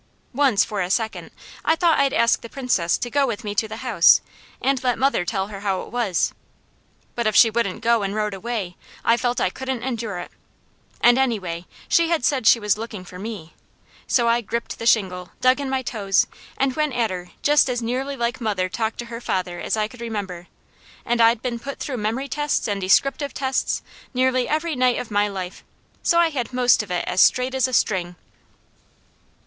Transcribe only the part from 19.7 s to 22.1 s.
I could remember, and I'd been put through